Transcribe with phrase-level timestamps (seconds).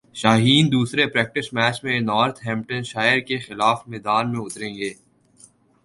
[0.15, 4.89] شاہین دوسرے practice match میں Northamptonshire کیخلاف میدان میں اتریں گے